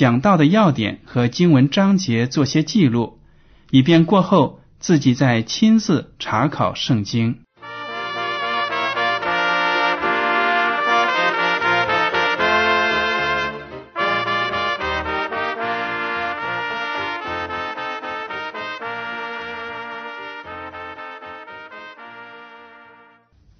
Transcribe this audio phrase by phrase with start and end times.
[0.00, 3.18] 讲到的要点和经文章节做些记录，
[3.70, 7.40] 以便过后自己再亲自查考圣经。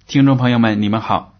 [0.07, 1.35] 听众朋友们，你们好。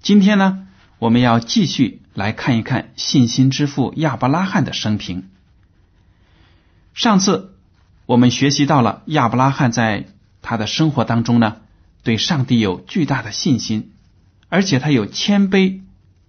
[0.00, 0.68] 今天呢，
[1.00, 5.28] 我们要继续来看一看信心之父亚伯拉罕的生平。
[6.94, 7.56] 上次
[8.06, 10.06] 我们学习到了亚伯拉罕在
[10.40, 11.56] 他的生活当中呢，
[12.02, 13.92] 对上帝有巨大的信心，
[14.48, 15.80] 而且他有谦卑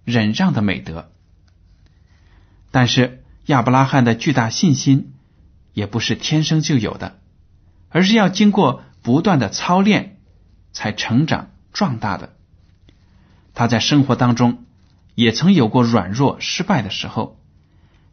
[0.04, 1.10] 忍让的美德。
[2.70, 5.14] 但是亚伯拉罕的巨大信心
[5.72, 7.18] 也不是天生就有的，
[7.88, 10.18] 而是要经过不断的操练
[10.72, 11.50] 才成长。
[11.72, 12.34] 壮大的，
[13.52, 14.64] 他在生活当中
[15.16, 17.42] 也曾有过软弱、失败的时候，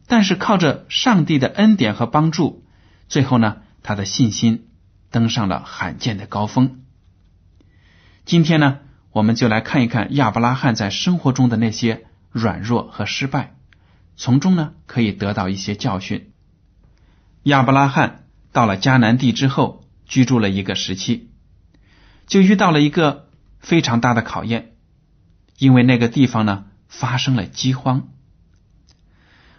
[0.08, 2.64] 但是靠着上帝的恩典和帮助，
[3.08, 4.66] 最后呢，他的信心
[5.12, 6.82] 登上了罕见的高峰。
[8.24, 8.80] 今天呢，
[9.12, 13.54] 我们就来看一看亚伯拉罕在生活中的那些软弱和失败，
[14.16, 16.32] 从中呢可以得到一些教训。
[17.44, 21.30] 亚伯拉罕到了迦南地之后，居住了一个时期，
[22.26, 23.22] 就遇到了一个。
[23.60, 24.74] 非常大的考验，
[25.56, 26.66] 因为那个地方呢
[26.98, 28.08] 发生了饥荒。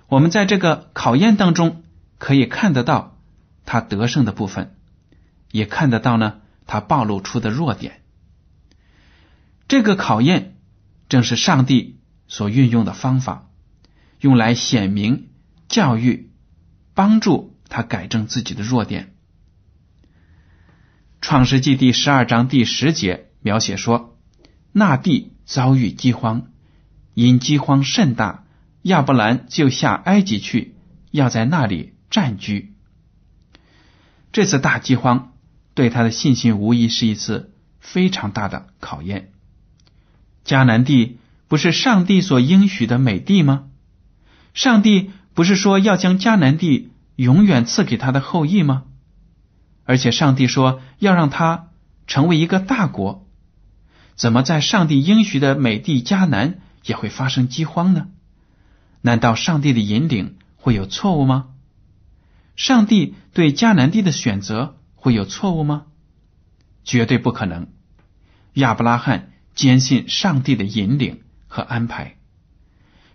[0.07, 1.83] 我们在这个考验当中
[2.17, 3.17] 可以看得到
[3.65, 4.75] 他得胜的部分，
[5.51, 8.01] 也看得到呢他暴露出的弱点。
[9.67, 10.57] 这个考验
[11.09, 13.49] 正是上帝所运用的方法，
[14.19, 15.29] 用来显明、
[15.67, 16.31] 教育、
[16.93, 19.15] 帮助他改正自己的弱点。
[21.21, 23.31] 创世纪第十二章第十节。
[23.45, 24.17] 描写说，
[24.71, 26.47] 那地遭遇饥荒，
[27.15, 28.43] 因饥荒甚大，
[28.83, 30.75] 亚伯兰就下埃及去，
[31.09, 32.73] 要在那里暂居。
[34.31, 35.31] 这次大饥荒
[35.73, 39.31] 对他的信心无疑是一次非常大的考验。
[40.45, 41.17] 迦南地
[41.47, 43.69] 不是上帝所应许的美地吗？
[44.53, 48.83] 上帝不是说要将迦南地永远赐给他的后裔吗？
[49.85, 51.69] 而且上帝说要让他
[52.07, 53.25] 成为一个大国。
[54.15, 58.07] 怎么在上帝应许的美地迦南也会发生饥荒呢？
[59.01, 61.47] 难道上帝的引领会有错误吗？
[62.55, 65.87] 上帝对迦南地的选择会有错误吗？
[66.83, 67.67] 绝对不可能。
[68.53, 72.15] 亚伯拉罕坚信上帝的引领和安排。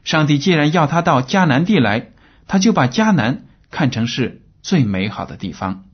[0.05, 2.13] 上帝既然要他到迦南地来，
[2.47, 5.85] 他就把迦南看成是最美好的地方。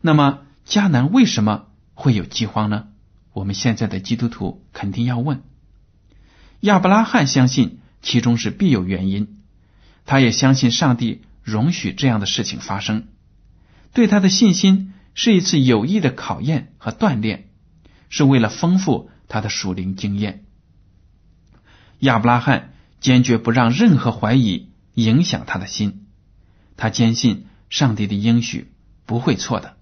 [0.00, 2.88] 那么迦南为什么会有饥荒呢？
[3.32, 5.42] 我们现在的基督徒肯定要问：
[6.64, 9.42] 亚伯拉罕相信其中是必有原因，
[10.06, 13.08] 他也相信上帝容许这样的事情发生，
[13.92, 17.50] 对他的信心是一次有益的考验和锻炼，
[18.08, 20.46] 是为了丰富他的属灵经验。
[21.98, 26.06] 亚伯拉罕坚决不让任何怀疑影响他的心，
[26.78, 28.72] 他坚信上帝的应许
[29.04, 29.76] 不会错的，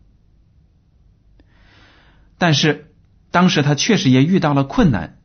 [2.39, 2.89] 但是。
[3.31, 5.17] 当时他确实也遇到了困难，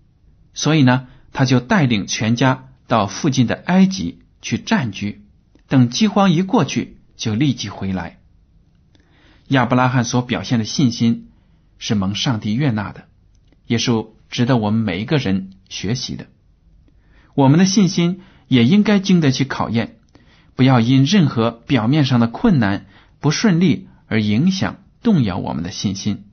[0.54, 5.22] 所以呢，他就带领全家到附近的埃及去暂居，
[5.68, 8.18] 等饥荒一过去，就立即回来。
[9.50, 11.30] 亚伯拉罕所表现的信心
[11.78, 13.06] 是蒙上帝悦纳的，
[13.68, 13.92] 也是
[14.32, 16.26] 值得我们每一个人学习的。
[17.36, 20.00] 我们的信心也应该经得起考验，
[20.56, 22.88] 不要因任何表面上的困难
[23.20, 26.26] 不顺利而影响动摇我们的信心。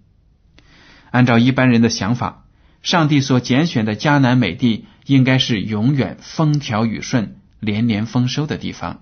[1.11, 2.44] 按照一般人的想法，
[2.85, 9.01] 上帝所拣选的迦南美地应该是永远风调雨顺、连年丰收的地方，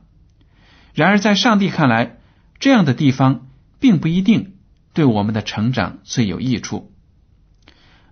[0.94, 2.18] 然而，在上帝看来，
[2.60, 3.48] 这样的地方
[3.80, 4.54] 并不一定
[4.94, 6.92] 对我们的成长最有益处。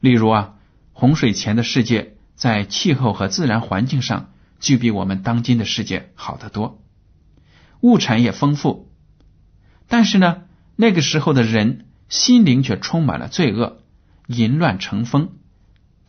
[0.00, 0.54] 例如啊，
[0.92, 6.82] 洪水前的世界在气候和自然环境上就比我们当今的世界好得多，
[7.80, 8.90] 物产也丰富。
[9.86, 10.42] 但是呢，
[10.74, 13.82] 那个时候的人心灵却充满了罪恶，
[14.26, 15.34] 淫乱成风，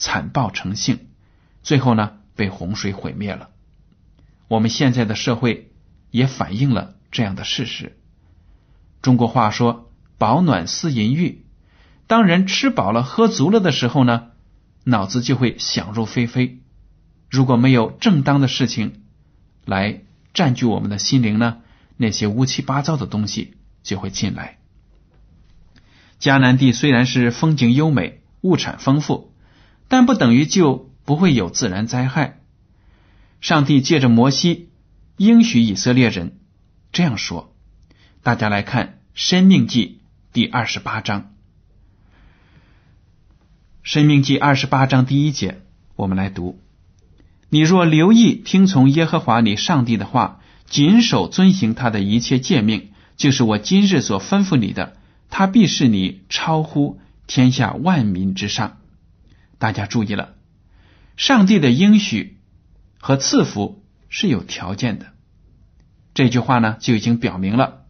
[0.01, 0.97] 残暴成性，
[1.61, 3.51] 最后呢被洪水毁灭了。
[4.47, 5.71] 我们现在的社会
[6.09, 7.99] 也反映了这样的事实。
[9.03, 11.45] 中国话说“饱暖思淫欲”，
[12.07, 14.29] 当人吃饱了、喝足了的时候呢，
[14.83, 16.59] 脑子就会想入非非。
[17.29, 19.03] 如果没有正当的事情
[19.65, 20.01] 来
[20.33, 21.59] 占据我们的心灵呢，
[21.95, 23.53] 那些乌七八糟的东西
[23.83, 24.57] 就会进来。
[26.19, 29.30] 迦南地虽然是风景优美、物产丰富，
[29.91, 32.39] 但不等于就不会有自然灾害。
[33.41, 34.69] 上帝借着摩西
[35.17, 36.39] 应许以色列人
[36.93, 37.53] 这样说
[38.23, 39.99] ：“大家来看《生命记》
[40.33, 41.23] 第二十八章，
[43.83, 45.59] 《生命记》二十八章第一节，
[45.97, 46.57] 我们来读：
[47.49, 50.39] 你若留意听从耶和华你上帝的话，
[50.69, 54.95] 谨守遵行他的一切诫命，就是我今日所吩咐你的，
[55.29, 58.77] 他必是你超乎天下万民之上。”
[59.61, 60.33] 大家注意了，
[61.15, 62.39] 上帝的应许。
[63.03, 65.07] 和赐福是有条件的，
[66.13, 67.81] 这句话呢就已经表明了。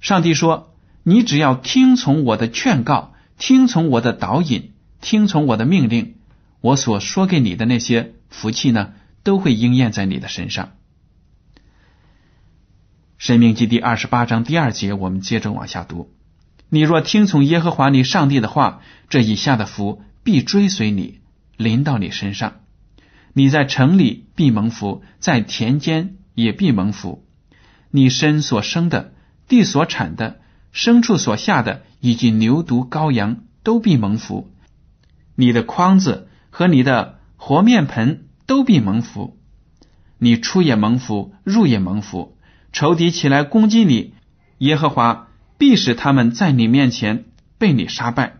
[0.00, 6.16] 上帝说：“你只要听从我的劝告，听从我的导引，听从我的命令，
[6.60, 10.72] 我所说给你的那些福气呢，都会应验在你的身上。”
[13.16, 16.12] 申命记第二十八章第二节，我们接着往下读
[16.68, 21.20] ：“你若听从耶和华你上帝的话，这以下的福必追随你，
[21.56, 22.54] 临到你身上。”
[23.36, 27.26] 你在城里必蒙福，在田间也必蒙福。
[27.90, 29.12] 你身所生的、
[29.48, 30.40] 地所产的、
[30.72, 34.52] 牲畜所下的，以及牛犊、羔羊，都必蒙福。
[35.34, 39.36] 你的筐子和你的和面盆都必蒙福。
[40.18, 42.38] 你出也蒙福，入也蒙福。
[42.72, 44.14] 仇敌起来攻击你，
[44.58, 45.28] 耶和华
[45.58, 47.24] 必使他们在你面前
[47.58, 48.36] 被你杀败。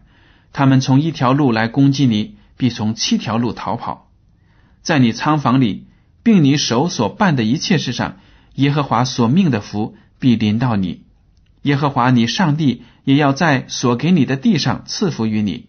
[0.55, 4.09] 他们从一条路来攻击你，必从七条路逃跑。
[4.83, 5.89] 在你仓房里，
[6.23, 8.19] 并你手所办的一切事上，
[8.55, 11.03] 耶和华所命的福必临到你。
[11.63, 15.67] 耶和华你上帝也要在所给你的地上赐福于你。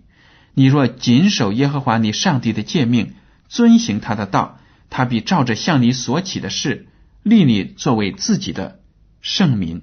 [0.54, 3.16] 你若谨守耶和华你上帝的诫命，
[3.50, 4.60] 遵行他的道，
[4.92, 6.88] 他必照着向你所起的事，
[7.24, 8.80] 立你作为自己的
[9.20, 9.82] 圣民。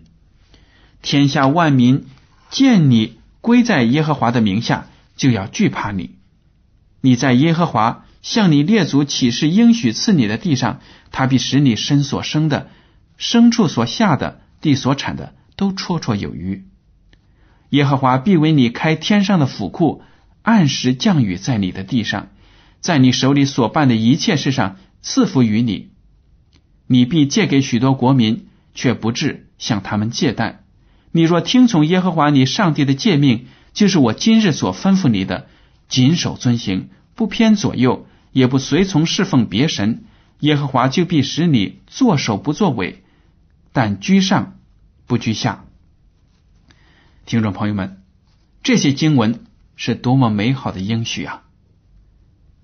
[1.03, 2.07] 天下万民
[2.51, 4.87] 见你归在耶和华的名下，
[5.23, 6.17] 就要惧怕你。
[7.01, 8.05] 你在耶和华。
[8.23, 10.81] 向你列祖起誓应许赐你的地上，
[11.11, 12.71] 他必使你身所生的、
[13.19, 16.65] 牲畜所下的、地所产的都绰绰有余。
[17.71, 20.05] 耶和华必为你开天上的府库，
[20.43, 22.29] 按时降雨在你的地上，
[22.79, 25.91] 在你手里所办的一切事上赐福于你。
[26.87, 30.63] 你必借给许多国民，却不至向他们借贷。
[31.11, 35.49] 你若听从耶和华你上帝的诫命，就是我今日所吩咐你的，
[35.89, 38.07] 谨守遵行，不偏左右。
[38.33, 40.05] 也不随从侍奉别神，
[40.41, 43.05] 耶和华就必使你作首不作尾，
[43.75, 44.57] 但居上
[45.07, 45.67] 不居下。
[47.27, 48.03] 听众朋友们，
[48.63, 49.45] 这些经文
[49.77, 51.43] 是多么美好的应许啊！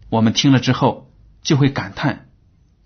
[0.09, 2.31] 我们听了之后就会感叹：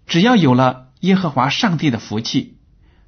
[0.09, 2.57] 只要有了耶和华上帝的福气，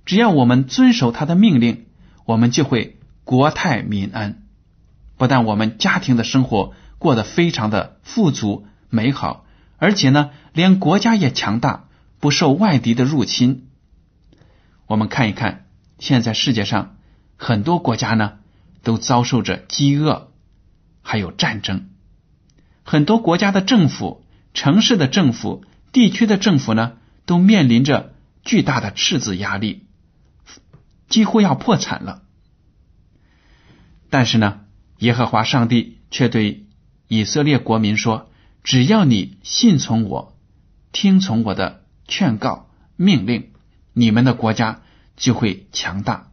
[0.04, 1.86] 只要我们遵守他的命令，
[2.26, 4.43] 我们就会国泰民安。
[5.24, 9.46] 不但我们家庭的生活过得非常的富足美好。
[9.78, 11.88] 而且呢，连国家也强大，
[12.20, 13.70] 不受外敌的入侵。
[14.86, 15.64] 我们看一看，
[15.98, 16.96] 现在世界上
[17.38, 18.34] 很多国家呢，
[18.82, 20.28] 都遭受着饥饿，
[21.00, 21.88] 还有战争。
[22.82, 28.12] 很多国家的政府、城市的政府、地区的政府呢，都面临着
[28.44, 29.86] 巨大的赤字压力，
[31.08, 32.20] 几乎要破产了。
[34.10, 34.60] 但是呢，
[34.98, 36.66] 耶和华上帝却对
[37.08, 38.30] 以色列国民说。
[38.62, 40.38] 只要你信从我，
[40.90, 43.50] 听从我的劝告命令，
[43.92, 44.80] 你们的国家
[45.16, 46.30] 就会强大，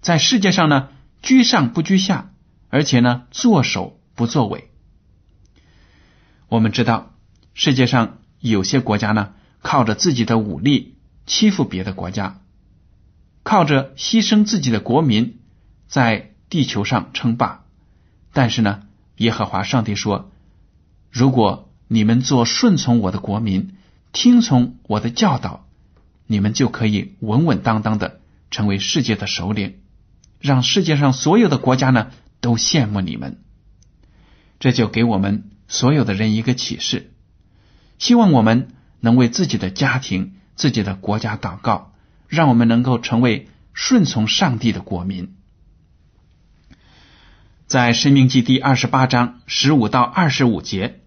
[0.00, 0.88] 在世界上呢
[1.22, 2.32] 居上不居下，
[2.68, 4.72] 而且呢作首不作尾。
[6.48, 7.14] 我们知道
[7.54, 10.96] 世界上有些国家呢靠着自己的武力
[11.26, 12.40] 欺负别的国家，
[13.44, 15.38] 靠着牺牲自己的国民
[15.86, 17.66] 在地球上称霸。
[18.38, 18.82] 但是呢，
[19.16, 20.30] 耶和华上帝说，
[21.10, 23.74] 如果你们做顺从我的国民，
[24.12, 25.66] 听从我的教导，
[26.28, 28.20] 你们就可以稳稳当当的
[28.52, 29.80] 成为世界的首领，
[30.38, 33.40] 让世界上所有的国家呢都羡慕你们。
[34.60, 37.10] 这就给我们所有的人一个启示，
[37.98, 38.68] 希望我们
[39.00, 41.92] 能为自己的家庭、自己的国家祷告，
[42.28, 45.34] 让我们能够成为顺从上帝的国民。
[47.68, 51.00] 在《生命记》第二十八章十五到二十五节，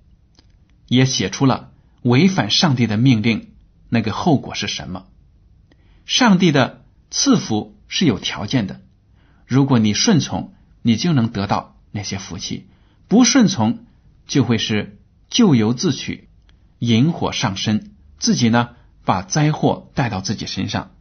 [0.88, 1.72] 也写出了
[2.04, 3.54] 违反上帝的命令
[3.90, 5.08] 那个后果是什么。
[6.06, 8.82] 上帝的赐福是有条件的，
[9.48, 10.54] 如果你顺从，
[10.84, 12.68] 你就能得到那些福气；
[13.08, 13.88] 不顺从，
[14.28, 15.00] 就会是
[15.32, 16.30] 咎由自取，
[16.78, 20.92] 引火上身，自己呢把灾祸带到自己身上。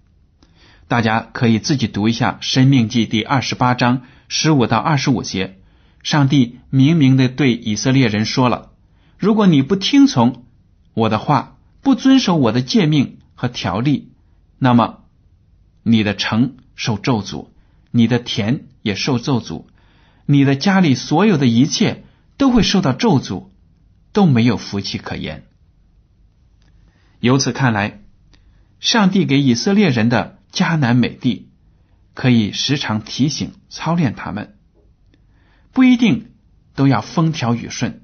[0.90, 5.56] 大家可以自己读一下《生命记》第二十八章十五到二十五节，
[6.02, 8.72] 上帝明明的对以色列人说了：
[9.16, 10.44] 如果你不听从
[10.94, 14.10] 我的话，不遵守我的诫命和条例，
[14.58, 15.04] 那么。
[15.84, 17.50] 你的城受咒诅，
[17.92, 19.66] 你的田也受咒诅，
[20.26, 22.02] 你的家里所有的一切
[22.36, 23.50] 都会受到咒诅，
[24.12, 25.46] 都没有福气可言。
[27.20, 28.00] 由此看来，
[28.80, 31.48] 上帝给以色列人的迦南美地，
[32.14, 34.56] 可以时常提醒操练他们，
[35.72, 36.32] 不一定
[36.74, 38.02] 都要风调雨顺。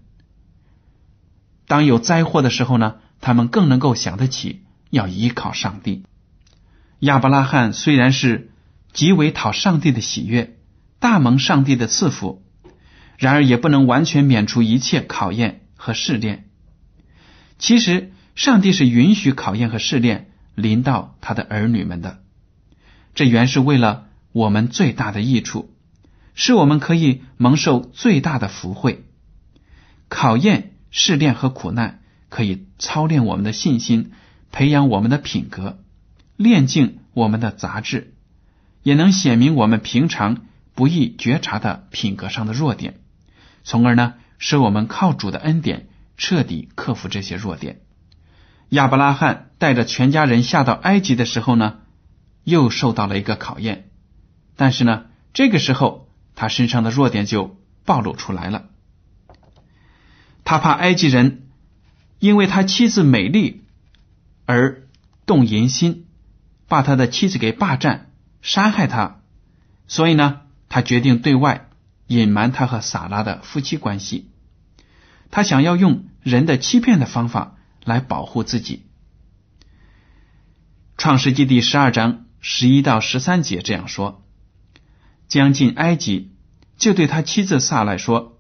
[1.67, 6.05] 当有灾祸的时候呢，他们更能够想得起要依靠上帝。
[7.01, 8.51] 亚伯拉罕虽然是
[8.93, 10.57] 极为讨上帝的喜悦，
[10.99, 12.43] 大蒙上帝的赐福，
[13.19, 16.49] 然而也不能完全免除一切考验和试炼。
[17.59, 22.23] 其实，上帝是允许考验和试炼临到他的儿女们的，
[23.17, 25.75] 这原是为了我们最大的益处，
[26.35, 29.07] 是我们可以蒙受最大的福惠。
[30.11, 34.13] 考验、试炼和苦难可以操练我们的信心，
[34.53, 35.79] 培养我们的品格。
[36.37, 38.13] 炼净我们的杂质，
[38.83, 40.43] 也能显明我们平常
[40.75, 43.01] 不易觉察的品格上的弱点，
[43.65, 47.81] 从而呢，使我们靠主的恩典彻底克服这些弱点。
[48.69, 51.79] 亚伯拉罕带着全家人下到埃及的时候呢，
[52.47, 53.91] 又受到了一个考验，
[54.55, 58.67] 但是呢，这个时候他身上的弱点就暴露出来了。
[60.45, 61.49] 他怕埃及人
[62.21, 63.65] 因为他妻子美丽
[64.45, 64.89] 而
[65.27, 66.05] 动淫心。
[66.69, 68.11] 把他的妻子给霸占，
[68.43, 69.21] 杀害他，
[69.87, 71.69] 所以呢，他决定对外
[72.09, 74.33] 隐瞒他和撒拉的夫妻关系。
[75.31, 78.85] 他想要用人的欺骗的方法来保护自己。
[80.99, 84.23] 创世纪第十二章十一到十三节这样说：
[85.27, 86.31] 将近埃及，
[86.77, 88.39] 就对他妻子撒来说：“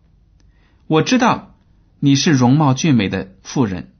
[0.86, 1.56] 我知道
[1.98, 3.92] 你是容貌俊美的妇人，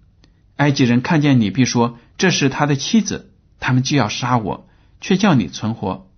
[0.54, 4.68] 埃及人看见你必说这是他的妻子。”他们就要杀我，
[5.00, 6.08] 却叫你存活。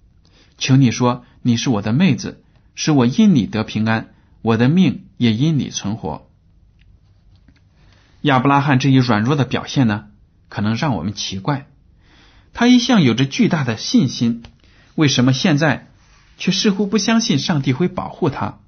[0.58, 6.28] 求你说你是我的妹子，使我因你得平安，我的命也因你存活。
[8.20, 10.08] 亚伯拉罕这一软弱的表现呢，
[10.50, 11.68] 可能让我们奇怪。
[12.52, 14.42] 他一向有着巨大的信心，
[14.94, 15.88] 为什么现在
[16.36, 18.60] 却似乎不相信上帝会保护他，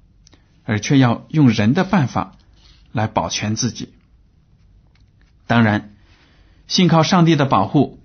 [0.63, 2.37] 而却要用人的办法
[2.91, 3.93] 来保全自己？
[5.47, 5.95] 当然，
[6.67, 7.99] 信靠上帝的保护。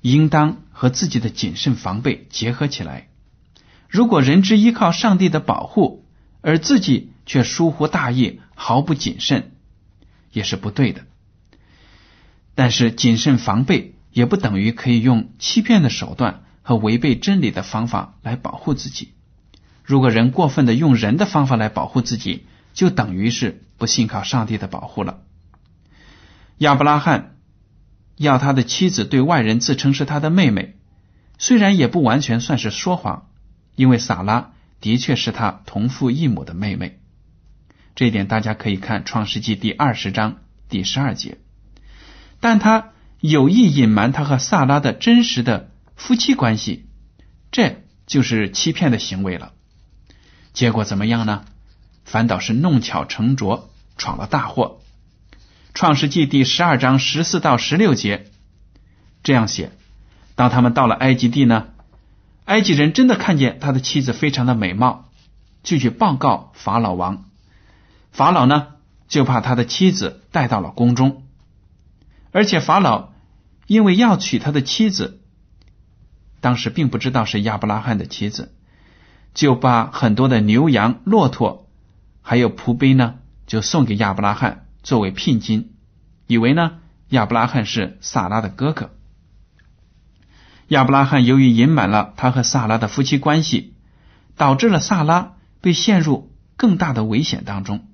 [0.00, 3.08] 应当和自己的谨慎防备结合起来。
[3.88, 6.06] 如果人之依靠上帝的保护，
[6.40, 9.56] 而自己却疏忽大意、毫不谨慎，
[10.30, 11.04] 也是不对的。
[12.54, 19.12] 但是谨慎防备也不等于可以用欺骗的手段和违背真理的方法来保护自己。
[19.84, 22.44] 如果人过分的用人的方法来保护自己，
[22.74, 25.20] 就等于是不信靠上帝的保护了。
[26.58, 27.36] 亚伯拉罕。
[28.16, 30.74] 要他的妻子对外人自称是他的妹妹，
[31.38, 33.28] 虽然也不完全算是说谎，
[33.76, 36.98] 因为撒拉的确是他同父异母的妹妹。
[37.94, 41.38] 这一点大家可以看《创世纪》第二十章第十二节。
[42.40, 46.86] 但他有意隐瞒他和萨拉的真实的夫妻关系，
[47.50, 49.52] 这就是欺骗的行为了。
[50.52, 51.44] 结果怎么样呢？
[52.04, 54.80] 反倒是弄巧成拙，闯了大祸。
[55.74, 58.26] 创世纪第十二章十四到十六节
[59.22, 59.72] 这样写：
[60.34, 61.68] 当他们到了埃及地呢，
[62.44, 65.10] 埃及人真的看见他的妻子非常的美貌，
[65.62, 67.24] 就去报告法老王。
[68.10, 68.68] 法老呢
[69.06, 71.24] 就把他的妻子带到了宫中，
[72.32, 73.10] 而且法老
[73.66, 75.20] 因为要娶他的妻子，
[76.40, 78.54] 当时并不知道是亚伯拉罕的妻子，
[79.34, 81.68] 就把很多的牛羊、骆驼
[82.22, 83.16] 还有仆碑呢，
[83.46, 84.66] 就送给亚伯拉罕。
[84.82, 85.74] 作为聘金，
[86.26, 88.94] 以为呢亚伯拉罕是萨拉的哥哥。
[90.68, 93.74] 亚伯拉罕由于隐瞒了他和萨拉的夫妻关系，
[94.36, 97.88] 导致了萨拉被陷入更大的危险当中。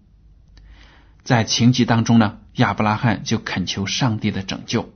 [1.23, 4.93] 在情急当中呢，亚伯拉罕就恳求上帝的拯救。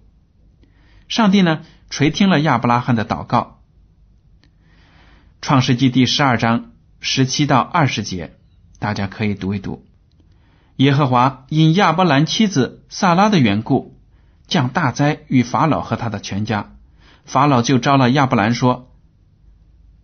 [1.08, 1.60] 上帝呢
[1.90, 3.60] 垂听了亚伯拉罕的祷告。
[5.40, 8.36] 创世纪第十二章十七到二十节，
[8.78, 9.84] 大家可以读一读。
[10.76, 13.96] 耶和华因亚伯兰妻子萨拉的缘故，
[14.46, 16.74] 降大灾与法老和他的全家。
[17.24, 18.92] 法老就招了亚伯兰说：“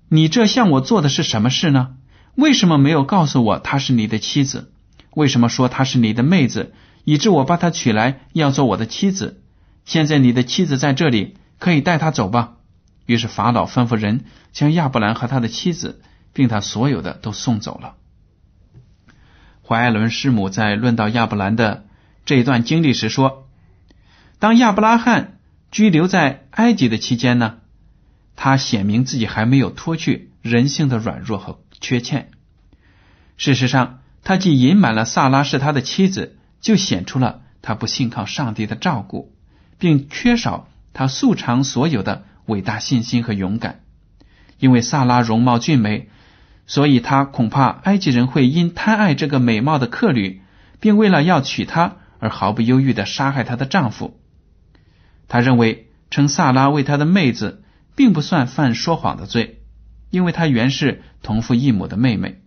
[0.09, 1.97] 你这向我做的是什么事呢？
[2.35, 4.73] 为什么没有告诉我她是你的妻子？
[5.13, 9.43] 为什么说她是你的妹子，以致我把她娶来要做我的妻子？
[9.85, 12.55] 现在你的妻子在这里，可以带她走吧。”
[13.07, 16.01] 于是法老吩咐人将亚伯兰和他的妻子，
[16.33, 17.97] 并他所有的都送走了。
[19.63, 21.85] 怀艾伦师母在论到亚伯兰的
[22.25, 23.47] 这一段经历时说
[24.41, 25.39] ：“当亚伯拉罕
[25.71, 27.57] 居留在埃及的期间呢，
[28.37, 32.31] 他显明自己还没有脱去人性的软弱和缺欠。
[33.37, 39.33] 事实上，他既隐瞒了萨拉是他的妻子，就显出了他不信靠上帝的照顾，
[39.79, 43.83] 并缺少他素常所有的伟大信心和勇敢。
[44.59, 46.09] 因为萨拉容貌俊美。”
[46.67, 50.41] 所以，他恐怕埃及人会因贪爱这个美貌的客旅，
[50.81, 54.19] 并为了要娶她而毫不犹豫的杀害她的丈夫。
[55.29, 57.63] 他认为称萨拉为他的妹子，
[57.95, 59.61] 并不算犯说谎的罪，
[60.09, 62.41] 因为他原是同父异母的妹妹。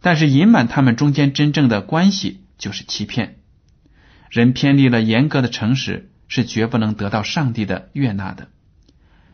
[0.00, 3.38] 但是，隐瞒他们中间真正的关系就是欺骗。
[4.28, 8.48] 人偏离了严格的诚实，是绝不能得到上帝的悦纳的。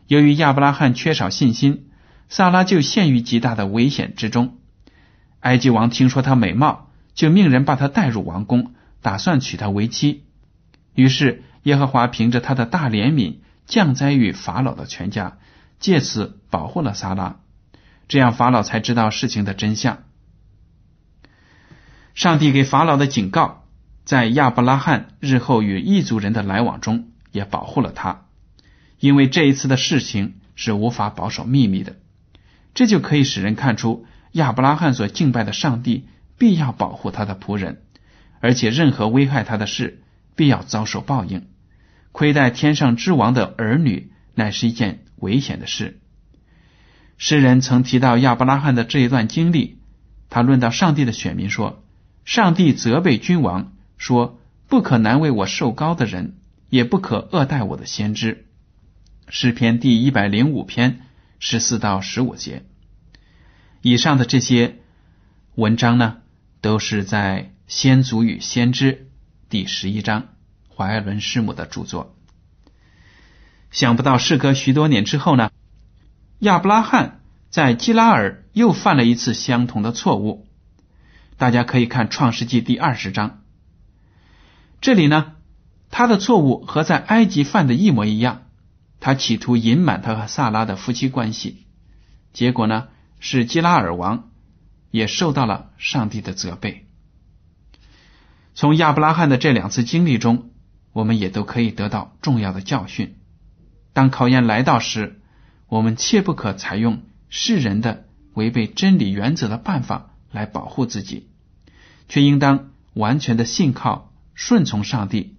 [0.07, 1.89] 由于亚伯拉罕缺少信心。
[2.27, 4.57] 萨拉就陷于极大的危险之中。
[5.41, 10.23] 埃及王听说她美貌，就命人把她带入王宫，打算娶她为妻。
[10.95, 15.37] 于是耶和华凭着他的大怜悯，降灾于法老的全家，
[15.79, 17.37] 借此保护了萨拉。
[18.07, 19.99] 这样法老才知道事情的真相。
[22.15, 23.65] 上帝给法老的警告，
[24.05, 28.21] 在亚伯拉罕日后与异族人的来往中也保护了他，
[28.99, 31.97] 因为这一次的事情是无法保守秘密的。
[32.73, 37.81] 这就可以使人看出亚伯拉罕所敬拜的上帝必要保护他的仆人，
[38.39, 40.01] 而且任何危害他的事
[40.37, 41.47] 必要遭受报应。
[42.13, 45.99] 亏待天上之王的儿女乃是一件危险的事。
[47.17, 49.79] 诗人曾提到亚伯拉罕的这一段经历，
[50.29, 51.83] 他论到上帝的选民说
[52.25, 56.35] ：“上帝责备君王说，不可难为我受高的人，
[56.69, 58.45] 也不可恶待我的先知。”
[59.29, 61.01] 诗篇第一百零五篇。
[61.37, 62.63] 十四到十五节，
[63.81, 64.77] 以上的这些
[65.55, 66.17] 文章呢，
[66.61, 68.93] 都是在《先祖与先知》
[69.49, 70.29] 第十一章
[70.73, 72.15] 怀伦师母的著作。
[73.69, 75.51] 想不到事隔许多年之后呢，
[76.39, 80.44] 亚伯拉罕在基拉尔又犯了一次相同的错误。
[81.37, 83.41] 大家可以看《创世纪》第二十章，
[84.79, 85.33] 这里呢，
[85.89, 88.43] 他的错误和在埃及犯的一模一样。
[89.01, 91.67] 他企图隐瞒他和萨拉的夫妻关系，
[92.33, 92.87] 结果呢
[93.19, 94.31] 是基拉尔王
[94.89, 96.87] 也受到了上帝的责备。
[98.55, 100.49] 从亚伯拉罕的这两次经历中，
[100.93, 103.17] 我们也都可以得到重要的教训。
[103.91, 105.21] 当考验来到时，
[105.67, 111.27] 我们切不可采用世人的违背真理原则的办法来保护自己，
[112.07, 115.35] 却应当完全的信靠、顺从上帝，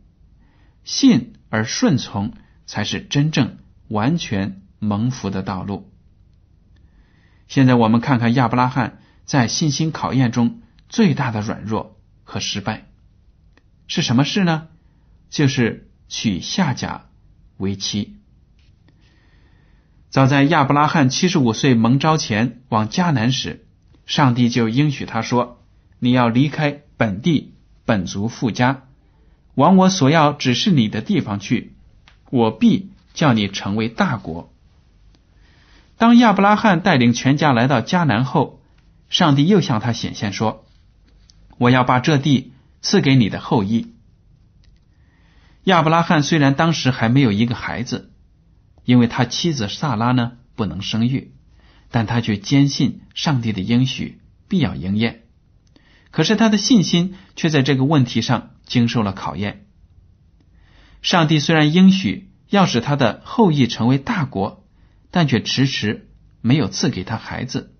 [0.82, 2.34] 信而顺从。
[2.68, 5.88] 才是真正完全蒙福的道路。
[7.46, 12.88] 现在我们看看亚伯拉罕在信心考验中最大的软弱和失败
[13.86, 14.66] 是什么事呢？
[15.30, 17.06] 就是娶夏甲
[17.56, 18.16] 为妻。
[20.10, 23.65] 早在亚伯拉罕七十五岁蒙召前往迦南时，
[24.06, 25.60] 上帝就应许他说
[26.00, 28.84] ：“你要离开本地本族富家，
[29.54, 31.74] 往我所要指示你的地方去。”
[32.30, 34.52] 我必叫你成为大国。
[35.96, 38.60] 当亚伯拉罕带领全家来到迦南后，
[39.08, 40.66] 上帝又向他显现说
[41.56, 43.94] ：“我要把这地赐给你的后裔。”
[45.62, 48.10] 亚伯拉罕虽然当时还没有一个孩子，
[48.84, 51.32] 因为他妻子萨拉呢不能生育，
[51.90, 55.24] 但他却坚信上帝的应许必要应验。
[56.10, 59.66] 可是他的信心却在这个问题上经受了考验。
[61.02, 64.64] 上帝虽然应许要使他的后裔成为大国，
[65.10, 66.08] 但却迟迟
[66.40, 67.74] 没有赐给他孩子。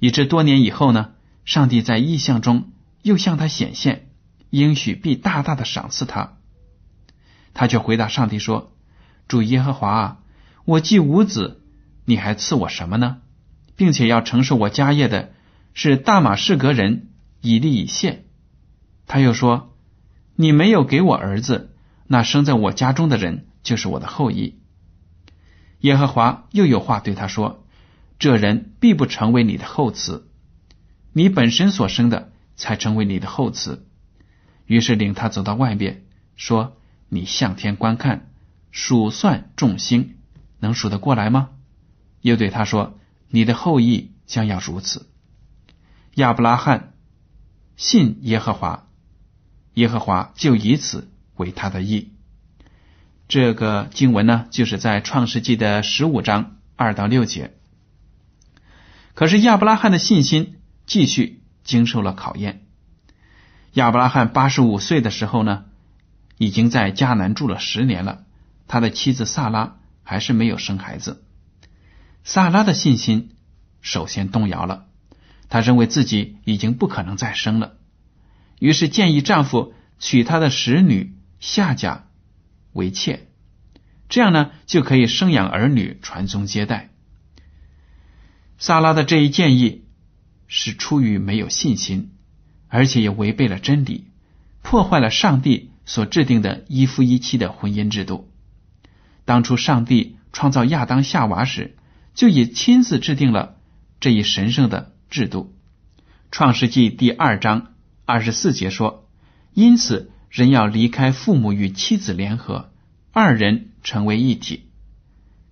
[0.00, 1.12] 以致多年以后呢，
[1.44, 4.10] 上帝在异象中又向他显现，
[4.50, 6.36] 应许必大大的赏赐他。
[7.54, 8.76] 他却回答上帝说
[9.28, 10.18] ：“主耶和华啊，
[10.64, 11.62] 我既无子，
[12.04, 13.18] 你还赐我什么呢？
[13.76, 15.32] 并且要承受我家业的
[15.72, 17.08] 是大马士革人
[17.40, 18.24] 以利以谢。
[19.06, 19.74] 他又说
[20.36, 21.74] ：“你没有给我儿子，
[22.06, 24.60] 那生在我家中的人就是我的后裔。”
[25.80, 27.66] 耶和华又有话对他说
[28.20, 30.22] ：“这人必不成为你的后嗣，
[31.12, 33.80] 你本身所生的才成为你的后嗣。”
[34.66, 36.04] 于是领他走到外边，
[36.36, 36.76] 说
[37.10, 38.30] ：“你向天观看，
[38.70, 40.14] 数算众星，
[40.60, 41.50] 能数得过来吗？”
[42.24, 45.10] 又对他说：“你的后裔将要如此。”
[46.16, 46.94] 亚伯拉罕
[47.76, 48.88] 信耶和华，
[49.74, 52.14] 耶和华就以此为他的义。
[53.28, 57.52] 这个经文呢，就是在创世纪的十五章二到六节。
[59.12, 62.64] 可是亚伯拉罕的信心继续经受了考验。
[63.74, 65.66] 亚伯拉罕八十五岁的时候呢，
[66.38, 68.24] 已经在迦南住了十年了。
[68.66, 71.23] 他的妻子萨拉还是没有生孩子。
[72.24, 73.36] 萨拉的信心
[73.80, 74.86] 首先动摇了，
[75.48, 77.76] 她认为自己已经不可能再生了，
[78.58, 82.06] 于是建议丈夫娶他的使女夏甲
[82.72, 83.28] 为妾，
[84.08, 86.90] 这样呢就可以生养儿女、传宗接代。
[88.58, 89.84] 萨拉的这一建议
[90.48, 92.10] 是出于没有信心。
[92.66, 94.08] 而且也违背了真理，
[94.60, 98.32] 破坏了上帝所制定的一夫一妻的婚姻制度。
[99.24, 101.76] 当初上帝创造亚当夏娃时，
[102.14, 103.56] 就已亲自制定了
[104.00, 105.54] 这一神圣的制度。
[106.30, 107.74] 创世纪第二章
[108.04, 109.08] 二十四节说
[109.52, 112.72] ：“因此，人要离开父母与妻子联合，
[113.12, 114.70] 二人成为一体。”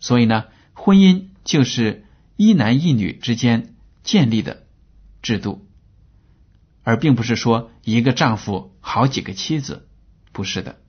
[0.01, 2.05] 所以呢，婚姻就是
[2.37, 4.65] 一男一女之间建立的
[5.21, 5.69] 制度。
[6.85, 9.89] 而并不是说一个丈夫好几个妻子，
[10.33, 10.81] 不是的。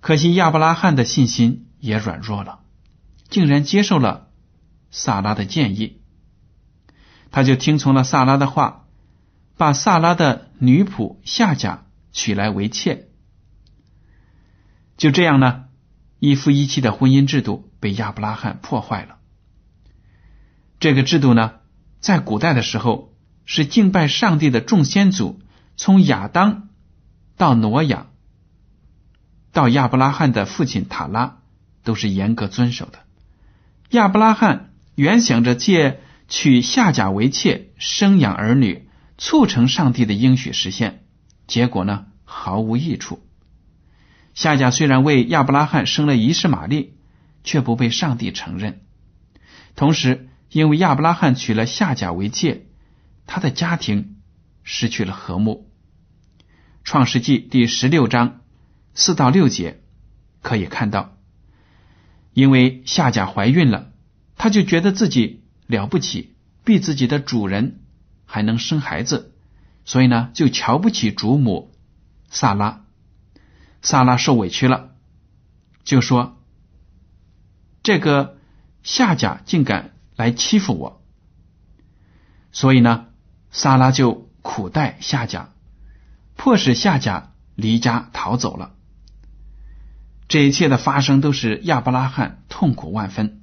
[0.00, 2.58] 可惜亚伯拉罕的信心也软弱了，
[3.28, 4.28] 竟然接受了
[4.90, 6.00] 萨拉的建议，
[7.30, 8.86] 他就听从了萨拉的话，
[9.56, 13.08] 把萨拉的女仆夏甲娶来为妾。
[14.96, 15.66] 就这样呢，
[16.18, 19.16] 一夫一妻的婚姻制度被亚伯拉罕破坏了。
[20.80, 21.54] 这个制度呢，
[22.00, 23.08] 在古代的时候。
[23.50, 25.40] 是敬拜上帝的众先祖，
[25.74, 26.68] 从亚当
[27.38, 28.08] 到挪亚，
[29.52, 31.38] 到亚伯拉罕的父亲塔拉，
[31.82, 32.98] 都是严格遵守的。
[33.90, 41.04] 亚伯拉罕原想着借娶夏甲为妾，生养儿女，促成上帝的应许实现，
[41.46, 43.26] 结果呢毫无益处。
[44.34, 46.96] 夏甲虽然为亚伯拉罕生了一世玛丽，
[47.44, 48.82] 却不被上帝承认。
[49.74, 52.66] 同时，因为亚伯拉罕娶了夏甲为妾。
[53.30, 54.16] 他的家庭
[54.64, 55.70] 失去了和睦。
[56.82, 58.40] 创世纪第十六章
[58.94, 59.82] 四到六节
[60.40, 61.17] 可以看到，
[62.38, 63.90] 因为夏甲怀孕了，
[64.36, 67.80] 他就觉得自己了不起，比自己的主人
[68.26, 69.34] 还能生孩子，
[69.84, 71.74] 所以呢，就瞧不起主母
[72.28, 72.84] 萨拉。
[73.82, 74.90] 萨拉受委屈了，
[75.82, 76.40] 就说
[77.82, 78.38] ：“这个
[78.84, 81.02] 夏甲竟敢来欺负我。”
[82.52, 83.06] 所以呢。
[83.50, 85.54] 萨拉就苦待夏甲，
[86.36, 88.76] 迫使夏甲离家逃走了。
[90.28, 93.42] 这一切的发生都是亚伯拉罕痛苦万分。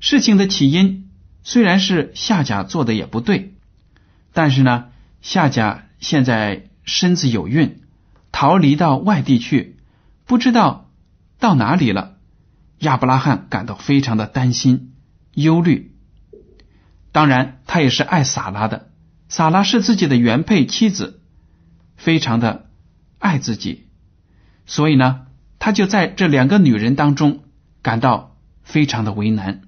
[0.00, 1.10] 事情的起因
[1.42, 3.54] 虽然是夏甲做的也不对，
[4.32, 4.86] 但是呢，
[5.22, 7.82] 夏甲现在身子有孕，
[8.32, 9.78] 逃离到外地去，
[10.26, 10.90] 不知道
[11.38, 12.16] 到哪里了。
[12.80, 14.92] 亚伯拉罕感到非常的担心、
[15.32, 15.94] 忧虑。
[17.12, 18.90] 当然，他也是爱萨拉的。
[19.28, 21.20] 萨拉是自己的原配妻子，
[21.96, 22.68] 非常的
[23.18, 23.86] 爱自己，
[24.66, 25.23] 所以呢，
[25.64, 27.42] 他就在这两个女人当中
[27.80, 29.62] 感到非常的为难。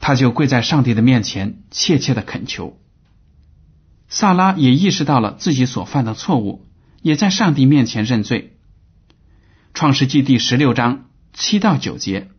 [0.00, 2.80] 他就跪在上帝的面前，切切的恳求。
[4.08, 6.66] 萨拉也意识到了自己所犯的错误，
[7.02, 8.56] 也在上帝面前认罪。
[9.74, 12.30] 创世纪第十六章七到九节，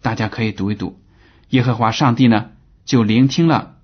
[0.00, 1.02] 大家可以读一读。
[1.50, 2.52] 耶和华上帝呢，
[2.86, 3.76] 就聆听了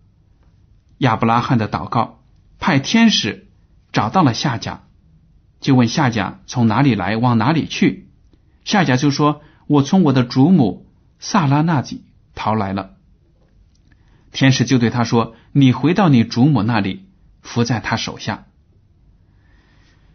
[0.97, 2.23] 亚伯拉罕的祷告，
[2.59, 3.47] 派天使
[3.93, 4.85] 找到了夏甲，
[5.67, 8.09] 就问夏甲从哪里来，往哪里去。
[8.65, 10.87] 夏甲就说：“我从我的主母
[11.19, 12.05] 萨拉那里
[12.37, 12.93] 逃来了。”
[14.31, 17.07] 天使就对他说：“你回到你主母那里，
[17.43, 18.47] 伏在他手下。”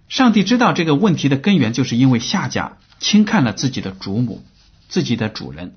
[0.07, 4.45] 上帝知道这个问题的根源，就是因为夏甲轻看了自己的主母，
[4.87, 5.75] 自己的主人。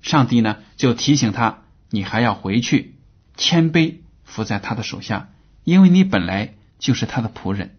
[0.00, 2.94] 上帝呢，就提醒他：“你还要回去，
[3.36, 5.30] 谦卑伏在他的手下，
[5.64, 7.75] 因为你本来就是他的仆人。”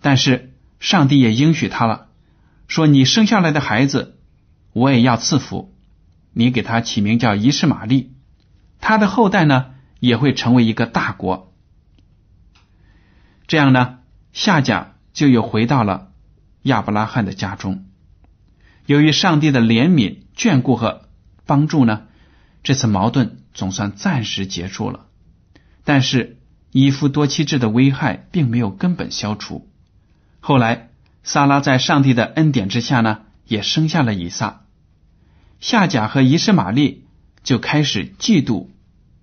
[0.00, 2.08] 但是上帝也应许他了，
[2.68, 4.18] 说：“你生下来的孩子，
[4.72, 5.74] 我也要赐福。
[6.32, 8.12] 你给他起名叫伊什玛利，
[8.80, 11.52] 他的后代呢也会成为一个大国。”
[13.46, 13.98] 这样呢，
[14.32, 16.12] 夏甲就又回到了
[16.62, 17.84] 亚伯拉罕的家中。
[18.86, 21.08] 由于上帝的怜悯、眷顾和
[21.46, 22.04] 帮助呢，
[22.62, 25.06] 这次矛盾总算暂时结束了。
[25.84, 26.38] 但是，
[26.70, 29.69] 一夫多妻制的危害并没有根本消除。
[30.40, 30.88] 后来，
[31.22, 34.62] 萨拉在上帝的恩典之下呢，也生下了以撒。
[35.60, 37.06] 夏甲和以实玛利
[37.42, 38.68] 就开始嫉妒，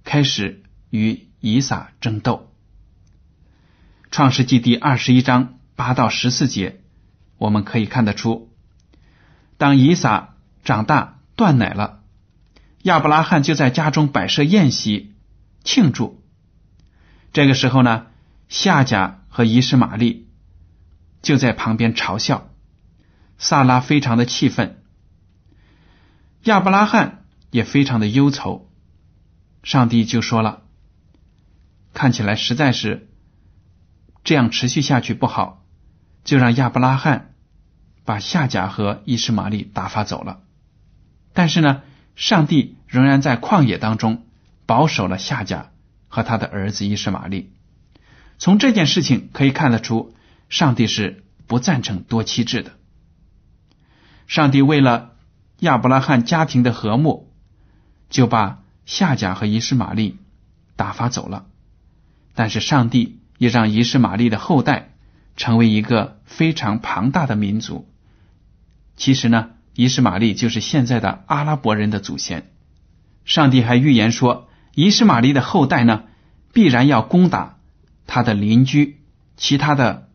[0.03, 2.53] 开始与以撒争斗。
[4.11, 6.81] 创世纪第二十一章八到十四节，
[7.37, 8.53] 我们可以看得出，
[9.57, 12.03] 当以撒长大断奶了，
[12.83, 15.15] 亚伯拉罕就在家中摆设宴席
[15.63, 16.23] 庆祝。
[17.33, 18.05] 这个时候呢，
[18.49, 20.26] 夏甲和伊什玛利
[21.27, 22.51] 就在旁边嘲笑，
[23.37, 24.81] 萨拉非常的气愤，
[26.43, 28.71] 亚伯拉罕也非常的忧愁。
[29.61, 30.61] 上帝就说了
[31.93, 33.09] ：“看起来实在是
[34.23, 35.65] 这样持续下去不好，
[36.23, 37.33] 就让亚伯拉罕
[38.05, 40.43] 把夏甲和伊什玛利打发走了。
[41.33, 41.81] 但是呢，
[42.15, 44.27] 上帝仍然在旷野当中
[44.65, 45.71] 保守了夏甲。”
[46.07, 47.51] 和他的儿子伊什玛利，
[48.37, 50.15] 从这件事情可以看得出，
[50.49, 52.73] 上帝是不赞成多妻制的。
[54.27, 55.15] 上帝为了
[55.59, 57.33] 亚伯拉罕家庭的和睦，
[58.09, 60.17] 就把夏甲和伊什玛利
[60.75, 61.45] 打发走了。
[62.33, 64.93] 但是上帝也让伊什玛利的后代
[65.35, 67.89] 成为一个非常庞大的民族。
[68.95, 72.51] 其实呢，伊什玛利就是现在的阿拉伯人的祖先。
[73.25, 74.45] 上帝还预言说。
[74.79, 76.03] 伊斯玛利的后代呢，
[76.53, 77.57] 必然要攻打
[78.05, 79.01] 他的邻居、
[79.35, 80.06] 其他的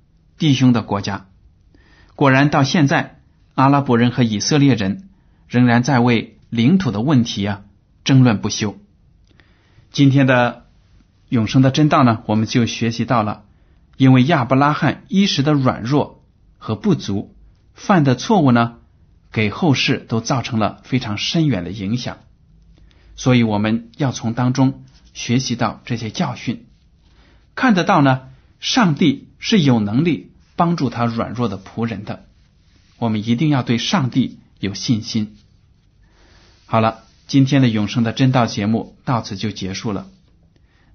[0.43, 1.29] 弟兄的国家。
[2.17, 3.21] 果然，到现在，
[3.55, 5.09] 阿拉伯人和以色列人
[5.47, 7.63] 仍然在为领土的问题啊
[8.03, 8.77] 争论不休。
[9.93, 10.67] 今天的
[11.29, 13.45] 永生的真道呢，我们就学习到了，
[13.97, 16.25] 因为亚伯拉罕一时的软弱
[16.59, 17.37] 和不足，
[17.75, 18.79] 犯的错误呢，
[19.31, 22.19] 给后世都造成了非常深远的影响。
[23.15, 24.83] 所以我们要从当中
[25.15, 26.67] 学习到这些教训，
[27.55, 28.23] 看得到呢，
[28.59, 30.32] 上帝是有能力
[30.63, 32.27] 帮助他软弱的仆人的。
[32.99, 35.37] 我们一定要对上帝有信心。
[36.67, 40.07] 好了，今天的永生的真道节目到此就结束了。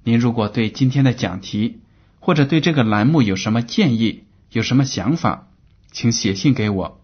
[0.06, 1.82] 您如果对今天的讲题
[2.22, 5.50] 或者对这个栏目有什么建议、有什么想法，
[5.92, 7.02] 请写信给我。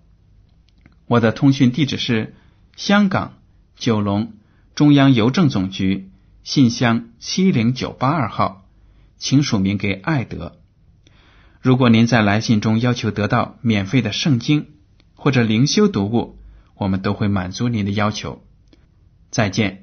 [1.07, 2.33] 我的通讯地址是
[2.77, 3.33] 香港
[3.75, 4.31] 九龙。
[4.73, 6.09] 中央邮政总局
[6.43, 8.65] 信箱七零九八二号，
[9.17, 10.62] 请署名给爱德。
[11.63, 14.67] 如果您在来信中要求得到免费的圣经
[15.15, 16.37] 或者灵修读物，
[16.75, 18.43] 我们都会满足您的要求。
[19.31, 19.82] 再见。